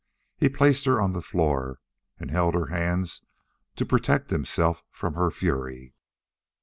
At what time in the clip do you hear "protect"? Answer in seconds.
3.85-4.31